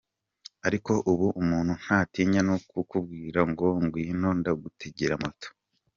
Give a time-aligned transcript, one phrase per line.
[0.67, 5.47] Ariko ubu umuntu ntatinya no kukubwira ngo ngwino, ndagutegera Moto.